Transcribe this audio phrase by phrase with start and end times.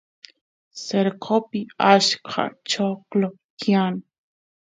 [0.83, 1.59] cercopi
[1.91, 3.27] achka choclo
[3.59, 3.95] tiyan